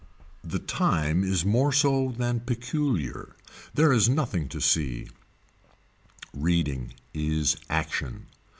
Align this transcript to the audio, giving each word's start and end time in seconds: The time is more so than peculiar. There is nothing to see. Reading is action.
The 0.43 0.57
time 0.57 1.23
is 1.23 1.45
more 1.45 1.71
so 1.71 2.11
than 2.17 2.39
peculiar. 2.39 3.35
There 3.75 3.93
is 3.93 4.09
nothing 4.09 4.49
to 4.49 4.59
see. 4.59 5.09
Reading 6.33 6.95
is 7.13 7.55
action. 7.69 8.25